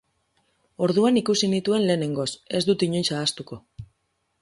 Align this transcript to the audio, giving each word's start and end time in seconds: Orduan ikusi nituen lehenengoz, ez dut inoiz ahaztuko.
Orduan 0.85 1.19
ikusi 1.21 1.51
nituen 1.53 1.87
lehenengoz, 1.91 2.27
ez 2.61 2.65
dut 2.71 2.87
inoiz 2.91 3.07
ahaztuko. 3.19 3.65